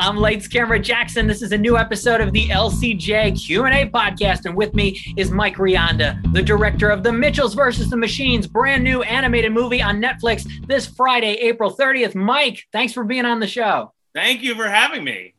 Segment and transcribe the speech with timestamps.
[0.00, 1.26] I'm Lights Camera Jackson.
[1.26, 5.56] This is a new episode of the LCJ Q&A podcast, and with me is Mike
[5.56, 10.48] Rianda, the director of The Mitchells versus the Machines, brand new animated movie on Netflix
[10.68, 12.14] this Friday, April 30th.
[12.14, 13.92] Mike, thanks for being on the show.
[14.14, 15.34] Thank you for having me.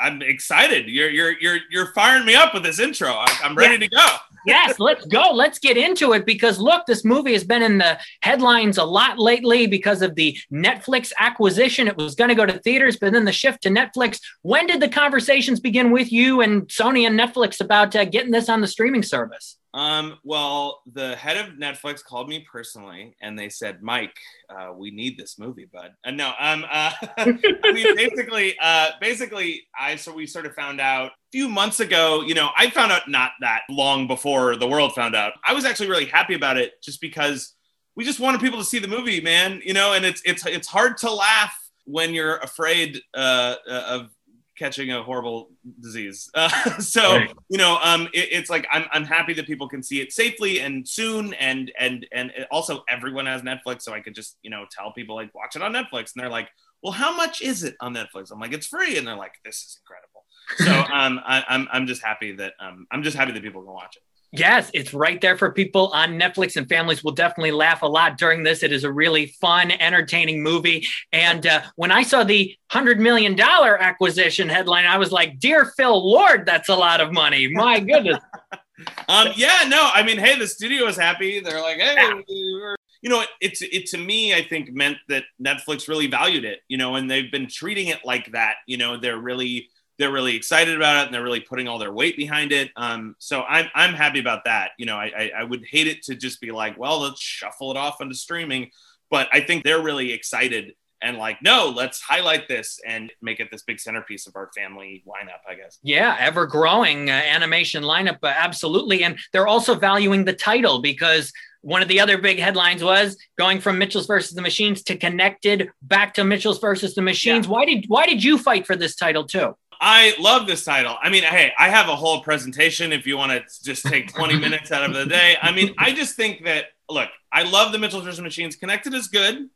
[0.00, 0.88] I'm excited.
[0.88, 3.12] You're you're you're you're firing me up with this intro.
[3.42, 3.80] I'm ready yeah.
[3.80, 4.16] to go
[4.48, 5.30] yes, let's go.
[5.32, 9.18] Let's get into it because look, this movie has been in the headlines a lot
[9.18, 11.88] lately because of the Netflix acquisition.
[11.88, 14.20] It was going to go to theaters, but then the shift to Netflix.
[14.42, 18.48] When did the conversations begin with you and Sony and Netflix about uh, getting this
[18.48, 19.56] on the streaming service?
[19.78, 24.16] Um, well, the head of Netflix called me personally and they said, Mike,
[24.50, 25.92] uh, we need this movie, bud.
[26.04, 30.80] Uh, no, um, uh, I mean, basically, uh, basically, I, so we sort of found
[30.80, 34.66] out a few months ago, you know, I found out not that long before the
[34.66, 35.34] world found out.
[35.44, 37.54] I was actually really happy about it just because
[37.94, 40.66] we just wanted people to see the movie, man, you know, and it's, it's, it's
[40.66, 41.54] hard to laugh
[41.84, 44.10] when you're afraid uh, uh of
[44.58, 46.30] catching a horrible disease.
[46.38, 47.32] Uh, so right.
[47.48, 50.60] you know, um, it, it's like I'm I'm happy that people can see it safely
[50.60, 54.66] and soon, and and and also everyone has Netflix, so I could just you know
[54.70, 56.48] tell people like watch it on Netflix, and they're like,
[56.82, 58.30] well, how much is it on Netflix?
[58.30, 60.18] I'm like, it's free, and they're like, this is incredible.
[60.56, 63.72] So um, I, I'm I'm just happy that um, I'm just happy that people can
[63.72, 64.02] watch it.
[64.30, 68.18] Yes, it's right there for people on Netflix, and families will definitely laugh a lot
[68.18, 68.62] during this.
[68.62, 70.86] It is a really fun, entertaining movie.
[71.12, 76.10] And uh, when I saw the $100 million acquisition headline, I was like, Dear Phil
[76.10, 77.48] Lord, that's a lot of money.
[77.48, 78.18] My goodness.
[79.08, 81.40] um, yeah, no, I mean, hey, the studio is happy.
[81.40, 82.74] They're like, hey, yeah.
[83.00, 86.60] you know, it, it's it to me, I think meant that Netflix really valued it,
[86.68, 88.56] you know, and they've been treating it like that.
[88.66, 91.92] You know, they're really they're really excited about it and they're really putting all their
[91.92, 92.70] weight behind it.
[92.76, 94.70] Um, so I'm I'm happy about that.
[94.78, 97.70] You know, I, I, I would hate it to just be like, well, let's shuffle
[97.70, 98.70] it off into streaming,
[99.10, 103.50] but I think they're really excited and like, no, let's highlight this and make it
[103.50, 105.78] this big centerpiece of our family lineup, I guess.
[105.82, 109.04] Yeah, ever growing uh, animation lineup, uh, absolutely.
[109.04, 111.32] And they're also valuing the title because
[111.62, 115.70] one of the other big headlines was going from Mitchells versus the Machines to Connected
[115.82, 117.46] back to Mitchells versus the Machines.
[117.46, 117.52] Yeah.
[117.52, 119.56] Why did why did you fight for this title too?
[119.80, 120.96] I love this title.
[121.00, 124.36] I mean, hey, I have a whole presentation if you want to just take 20
[124.40, 125.36] minutes out of the day.
[125.40, 128.56] I mean, I just think that, look, I love the Mitchell versus Machines.
[128.56, 129.48] Connected is good,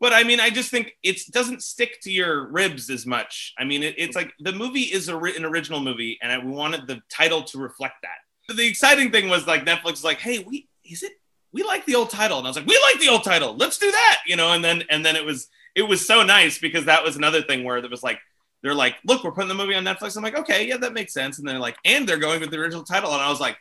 [0.00, 3.54] but I mean, I just think it doesn't stick to your ribs as much.
[3.58, 6.86] I mean, it, it's like the movie is a, an original movie, and I wanted
[6.86, 8.54] the title to reflect that.
[8.54, 11.12] The exciting thing was like Netflix is like, hey, we is it
[11.52, 13.56] we like the old title, and I was like, we like the old title.
[13.56, 14.52] Let's do that, you know.
[14.52, 17.64] And then and then it was it was so nice because that was another thing
[17.64, 18.18] where it was like
[18.62, 20.16] they're like, look, we're putting the movie on Netflix.
[20.16, 21.38] I'm like, okay, yeah, that makes sense.
[21.38, 23.12] And they're like, and they're going with the original title.
[23.12, 23.56] And I was like,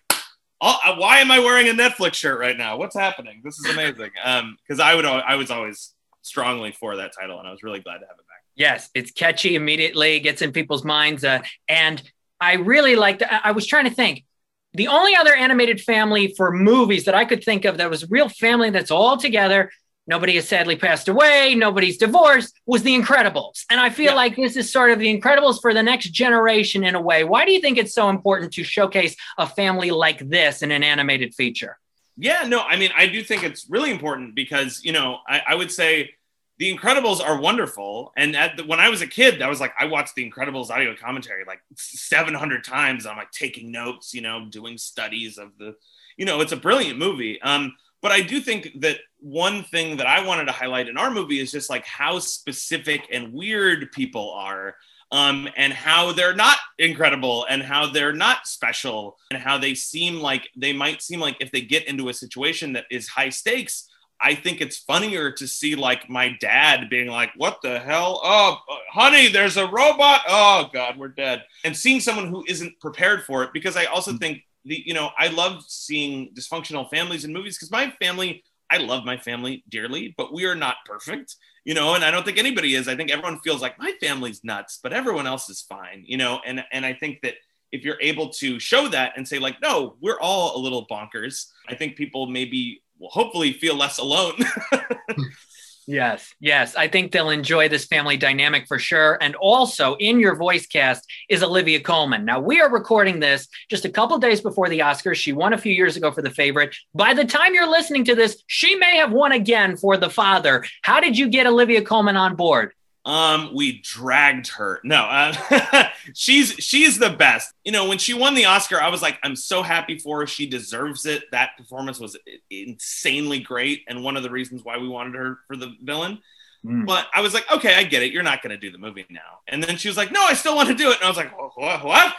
[0.61, 2.77] oh, uh, why am I wearing a Netflix shirt right now?
[2.77, 3.41] What's happening?
[3.43, 4.11] This is amazing.
[4.23, 7.79] Um, because I would, I was always strongly for that title, and I was really
[7.79, 8.43] glad to have it back.
[8.55, 12.01] Yes, it's catchy immediately, gets in people's minds, uh, and
[12.41, 13.23] I really liked.
[13.23, 14.25] I was trying to think.
[14.73, 18.29] The only other animated family for movies that I could think of that was real
[18.29, 19.71] family that's all together
[20.07, 23.65] nobody has sadly passed away, nobody's divorced, was The Incredibles.
[23.69, 24.15] And I feel yeah.
[24.15, 27.23] like this is sort of The Incredibles for the next generation in a way.
[27.23, 30.83] Why do you think it's so important to showcase a family like this in an
[30.83, 31.77] animated feature?
[32.17, 35.55] Yeah, no, I mean, I do think it's really important because, you know, I, I
[35.55, 36.15] would say
[36.57, 38.11] the Incredibles are wonderful.
[38.17, 40.95] And the, when I was a kid, I was like, I watched the Incredibles audio
[40.95, 43.05] commentary like 700 times.
[43.05, 45.75] I'm like taking notes, you know, doing studies of the,
[46.17, 47.39] you know, it's a brilliant movie.
[47.41, 51.11] Um, but I do think that one thing that I wanted to highlight in our
[51.11, 54.75] movie is just like how specific and weird people are.
[55.09, 60.19] Um, and how they're not incredible and how they're not special and how they seem
[60.19, 63.89] like they might seem like if they get into a situation that is high stakes
[64.19, 68.57] i think it's funnier to see like my dad being like what the hell oh
[68.91, 73.43] honey there's a robot oh god we're dead and seeing someone who isn't prepared for
[73.43, 74.19] it because i also mm.
[74.19, 78.77] think the you know I love seeing dysfunctional families in movies because my family I
[78.77, 82.37] love my family dearly, but we are not perfect, you know, and I don't think
[82.37, 82.87] anybody is.
[82.87, 86.41] I think everyone feels like my family's nuts, but everyone else is fine, you know,
[86.45, 87.35] and and I think that
[87.71, 91.47] if you're able to show that and say like, no, we're all a little bonkers,
[91.67, 94.33] I think people maybe will hopefully feel less alone.
[95.89, 96.75] Yes, yes.
[96.75, 99.17] I think they'll enjoy this family dynamic for sure.
[99.21, 102.25] And also in your voice cast is Olivia Colman.
[102.25, 105.15] Now, we are recording this just a couple days before the Oscars.
[105.15, 106.75] She won a few years ago for The Favorite.
[106.93, 110.65] By the time you're listening to this, she may have won again for The Father.
[110.81, 112.73] How did you get Olivia Colman on board?
[113.07, 114.81] Um, we dragged her.
[114.83, 117.53] No, uh, she's she's the best.
[117.63, 120.27] You know, when she won the Oscar, I was like, I'm so happy for her.
[120.27, 121.23] She deserves it.
[121.31, 122.17] That performance was
[122.49, 126.19] insanely great, and one of the reasons why we wanted her for the villain.
[126.65, 126.85] Mm.
[126.85, 128.11] But I was like, okay, I get it.
[128.11, 129.39] You're not going to do the movie now.
[129.47, 130.97] And then she was like, no, I still want to do it.
[130.97, 131.85] And I was like, what?
[131.85, 132.13] what?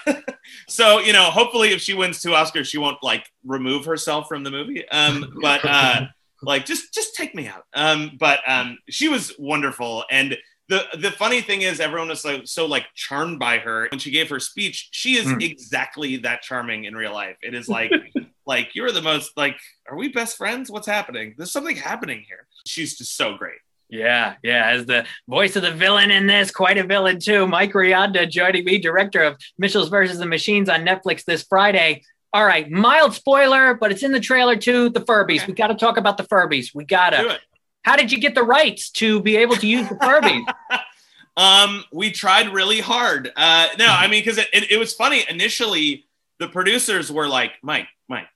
[0.68, 4.44] so, you know, hopefully if she wins two Oscars, she won't like remove herself from
[4.44, 4.88] the movie.
[4.88, 6.06] Um, but uh,
[6.40, 7.64] like, just, just take me out.
[7.74, 10.04] Um, but um, she was wonderful.
[10.10, 13.98] And the, the funny thing is everyone was so, so like charmed by her when
[13.98, 14.88] she gave her speech.
[14.90, 15.42] She is mm.
[15.42, 17.36] exactly that charming in real life.
[17.42, 17.90] It is like,
[18.46, 19.56] like you're the most like,
[19.88, 20.70] are we best friends?
[20.70, 21.34] What's happening?
[21.36, 22.46] There's something happening here.
[22.66, 23.58] She's just so great.
[23.90, 24.66] Yeah, yeah.
[24.66, 27.46] As the voice of the villain in this, quite a villain too.
[27.46, 32.02] Mike Rianda joining me, director of Mitchells versus the Machines on Netflix this Friday.
[32.34, 34.90] All right, mild spoiler, but it's in the trailer too.
[34.90, 35.38] The Furbies.
[35.38, 35.46] Okay.
[35.46, 36.74] We got to talk about the Furbies.
[36.74, 37.38] We gotta.
[37.88, 40.44] How did you get the rights to be able to use the Furbies?
[41.38, 43.32] um, we tried really hard.
[43.34, 46.04] Uh, no, I mean, because it, it, it was funny initially.
[46.38, 48.26] The producers were like, Mike, Mike,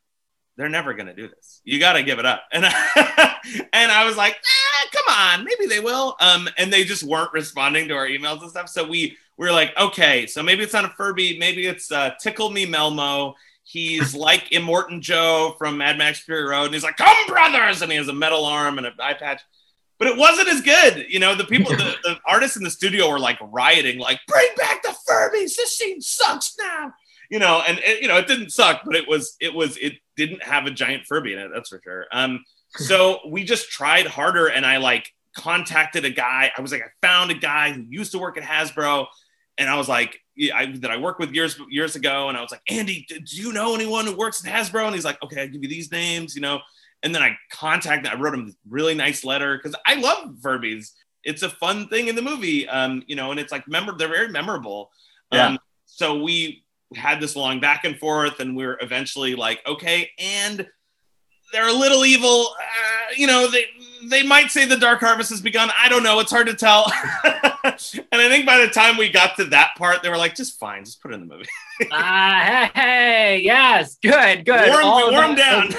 [0.56, 1.60] they're never going to do this.
[1.64, 2.44] You got to give it up.
[2.52, 3.34] And I,
[3.74, 6.16] and I was like, ah, come on, maybe they will.
[6.18, 8.70] Um, and they just weren't responding to our emails and stuff.
[8.70, 11.38] So we, we were like, okay, so maybe it's not a Furby.
[11.38, 13.34] Maybe it's uh, Tickle Me Melmo.
[13.64, 16.66] He's like Immortan Joe from Mad Max Fury Road.
[16.66, 17.82] And he's like, come brothers.
[17.82, 19.40] And he has a metal arm and an eye patch.
[19.98, 21.06] But it wasn't as good.
[21.08, 24.48] You know, the people, the, the artists in the studio were like rioting, like, bring
[24.56, 25.54] back the Furbies.
[25.56, 26.92] This scene sucks now
[27.32, 29.94] you know, and it, you know, it didn't suck, but it was, it was, it
[30.16, 31.50] didn't have a giant Furby in it.
[31.52, 32.04] That's for sure.
[32.12, 36.52] Um, so we just tried harder, and I like contacted a guy.
[36.54, 39.06] I was like, I found a guy who used to work at Hasbro,
[39.56, 40.18] and I was like,
[40.54, 43.52] I, that I worked with years years ago, and I was like, Andy, do you
[43.52, 44.86] know anyone who works at Hasbro?
[44.86, 46.60] And he's like, Okay, I'll give you these names, you know.
[47.02, 50.92] And then I contacted, I wrote him a really nice letter because I love Furbies.
[51.24, 54.08] It's a fun thing in the movie, um, you know, and it's like member, they're
[54.08, 54.90] very memorable.
[55.32, 55.48] Yeah.
[55.48, 56.64] Um, so we
[56.94, 60.66] had this long back and forth, and we are eventually like, okay, and
[61.52, 62.54] they're a little evil.
[62.58, 63.66] Uh, you know, they
[64.08, 65.70] they might say the dark harvest has begun.
[65.78, 66.20] I don't know.
[66.20, 66.90] It's hard to tell.
[67.24, 67.34] and
[67.64, 70.84] I think by the time we got to that part, they were like, just fine,
[70.84, 71.48] just put it in the movie.
[71.90, 74.68] Ah, uh, hey, hey, yes, good, good.
[74.68, 75.70] Warm, all warm down.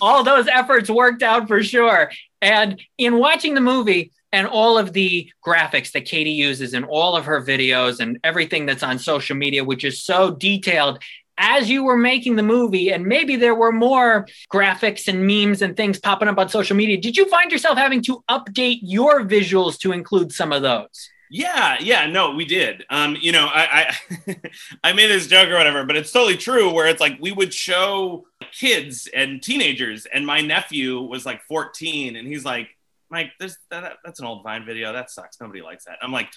[0.00, 2.10] all those efforts worked out for sure.
[2.42, 7.16] And in watching the movie, and all of the graphics that Katie uses in all
[7.16, 10.98] of her videos and everything that's on social media, which is so detailed.
[11.38, 15.76] As you were making the movie, and maybe there were more graphics and memes and
[15.76, 19.78] things popping up on social media, did you find yourself having to update your visuals
[19.80, 21.10] to include some of those?
[21.30, 22.84] Yeah, yeah, no, we did.
[22.90, 23.92] Um, you know, I
[24.26, 24.36] I,
[24.84, 26.72] I made this joke or whatever, but it's totally true.
[26.72, 32.14] Where it's like we would show kids and teenagers, and my nephew was like 14,
[32.14, 32.68] and he's like,
[33.10, 34.92] Mike, there's that, that's an old Vine video.
[34.92, 35.40] That sucks.
[35.40, 35.98] Nobody likes that.
[36.02, 36.28] I'm like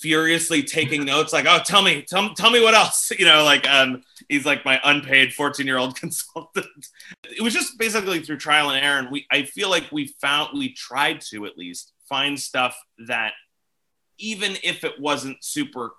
[0.00, 3.12] furiously taking notes, like, oh, tell me, tell, tell me what else.
[3.20, 6.66] You know, like um, he's like my unpaid 14 year old consultant.
[7.24, 8.98] It was just basically through trial and error.
[8.98, 12.78] And we, I feel like we found, we tried to at least find stuff
[13.08, 13.32] that
[14.18, 15.92] even if it wasn't super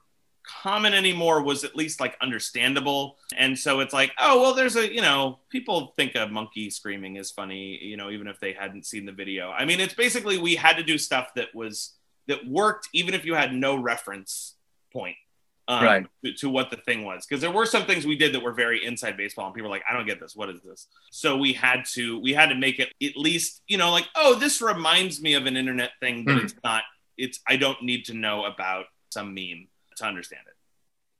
[0.43, 3.17] common anymore was at least like understandable.
[3.35, 7.17] And so it's like, oh, well, there's a, you know, people think a monkey screaming
[7.17, 9.51] is funny, you know, even if they hadn't seen the video.
[9.51, 11.93] I mean, it's basically we had to do stuff that was,
[12.27, 14.55] that worked even if you had no reference
[14.93, 15.15] point.
[15.67, 16.05] Um, right.
[16.25, 17.25] To, to, what the thing was.
[17.25, 19.75] Because there were some things we did that were very inside baseball, and people were
[19.75, 20.35] like, I don't get this.
[20.35, 20.87] What is this?
[21.11, 24.35] So we had to we had to make it at least, you know, like, oh,
[24.35, 26.43] this reminds me of an internet thing, but mm.
[26.43, 26.83] it's not,
[27.17, 30.55] it's I don't need to know about some meme to understand it.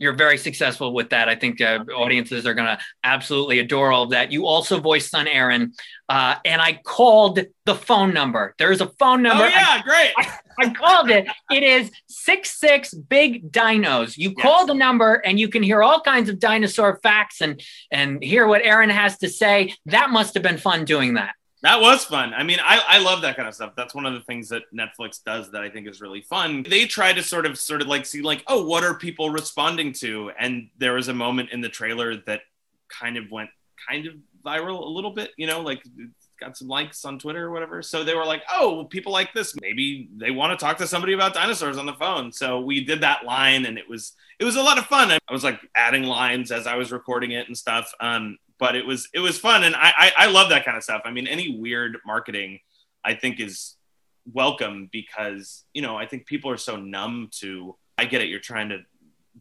[0.02, 1.30] You're very successful with that.
[1.30, 4.32] I think uh, audiences are going to absolutely adore all of that.
[4.32, 5.74] You also voiced son Aaron,
[6.10, 8.56] uh, and I called the phone number.
[8.58, 9.44] There's a phone number.
[9.44, 10.12] Oh yeah, I, great.
[10.18, 11.28] I, I, called it.
[11.52, 14.18] It is six six big dinos.
[14.18, 14.44] You yes.
[14.44, 18.48] call the number, and you can hear all kinds of dinosaur facts and and hear
[18.48, 19.76] what Aaron has to say.
[19.86, 21.36] That must have been fun doing that.
[21.64, 22.34] That was fun.
[22.34, 23.74] I mean, I, I love that kind of stuff.
[23.78, 26.64] That's one of the things that Netflix does that I think is really fun.
[26.68, 29.94] They try to sort of sort of like see like, oh, what are people responding
[29.94, 30.32] to?
[30.40, 32.42] And there was a moment in the trailer that
[32.90, 33.52] kind of went
[33.88, 34.14] kind of
[34.44, 35.84] viral a little bit, you know, like
[36.40, 37.84] got some likes on Twitter or whatever.
[37.84, 39.56] So they were like, oh, people like this.
[39.62, 42.32] Maybe they want to talk to somebody about dinosaurs on the phone.
[42.32, 45.12] So we did that line and it was it was a lot of fun.
[45.12, 47.94] I was like adding lines as I was recording it and stuff.
[48.00, 50.84] Um, but it was it was fun, and I, I I love that kind of
[50.84, 51.02] stuff.
[51.04, 52.60] I mean, any weird marketing,
[53.04, 53.76] I think is
[54.32, 57.76] welcome because you know I think people are so numb to.
[57.98, 58.30] I get it.
[58.30, 58.80] You're trying to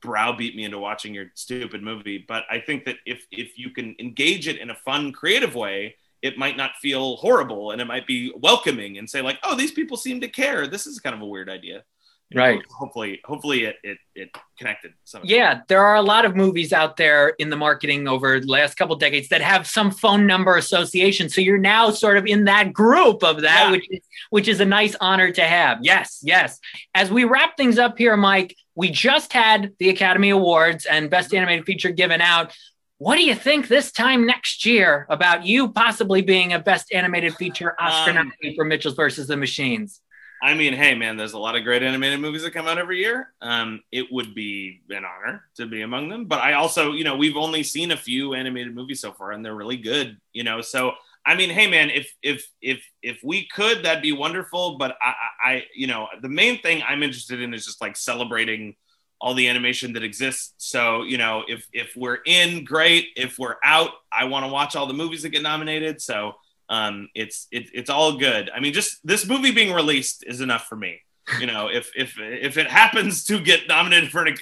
[0.01, 3.95] browbeat me into watching your stupid movie, but I think that if if you can
[4.01, 8.07] engage it in a fun, creative way, it might not feel horrible and it might
[8.07, 10.67] be welcoming and say like, oh, these people seem to care.
[10.67, 11.85] This is kind of a weird idea.
[12.33, 12.63] Right.
[12.71, 14.93] Hopefully, hopefully it it, it connected.
[15.05, 18.47] Some yeah, there are a lot of movies out there in the marketing over the
[18.47, 21.29] last couple decades that have some phone number association.
[21.29, 23.71] So you're now sort of in that group of that, yeah.
[23.73, 25.79] which is, which is a nice honor to have.
[25.83, 26.61] Yes, yes.
[26.95, 31.35] As we wrap things up here, Mike, we just had the Academy Awards and Best
[31.35, 32.57] Animated Feature given out.
[32.99, 37.35] What do you think this time next year about you possibly being a Best Animated
[37.35, 40.01] Feature Oscar um, nominee for Mitchells versus the Machines?
[40.43, 42.99] I mean, hey, man, there's a lot of great animated movies that come out every
[42.99, 43.33] year.
[43.43, 46.25] Um, it would be an honor to be among them.
[46.25, 49.45] But I also, you know, we've only seen a few animated movies so far, and
[49.45, 50.19] they're really good.
[50.33, 50.93] You know, so
[51.27, 54.79] I mean, hey, man, if if if if we could, that'd be wonderful.
[54.79, 58.77] But I, I, you know, the main thing I'm interested in is just like celebrating
[59.21, 60.55] all the animation that exists.
[60.57, 63.09] So, you know, if if we're in, great.
[63.17, 66.01] If we're out, I want to watch all the movies that get nominated.
[66.01, 66.37] So
[66.71, 68.49] um, it's it, it's all good.
[68.55, 71.01] I mean, just this movie being released is enough for me.
[71.39, 74.37] You know, if if if it happens to get nominated for an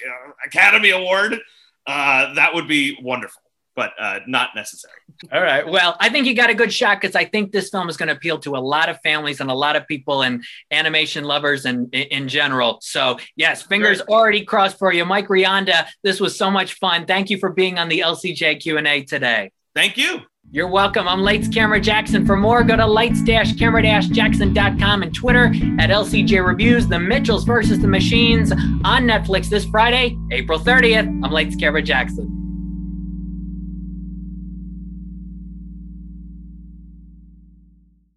[0.45, 1.41] Academy Award,
[1.87, 3.43] uh, that would be wonderful,
[3.75, 4.95] but uh, not necessary.
[5.33, 5.67] All right.
[5.67, 8.09] Well, I think you got a good shot because I think this film is going
[8.09, 11.65] to appeal to a lot of families and a lot of people and animation lovers
[11.65, 12.79] and in general.
[12.83, 14.15] So yes, fingers Great.
[14.15, 15.87] already crossed for you, Mike Rianda.
[16.03, 17.07] This was so much fun.
[17.07, 19.51] Thank you for being on the LCJ Q and A today.
[19.75, 20.23] Thank you.
[20.51, 21.07] You're welcome.
[21.07, 22.25] I'm Lights Camera Jackson.
[22.25, 26.89] For more, go to lights-camera-jackson.com and Twitter at LCJ Reviews.
[26.89, 31.07] The Mitchells versus the Machines on Netflix this Friday, April 30th.
[31.23, 32.38] I'm Lights Camera Jackson.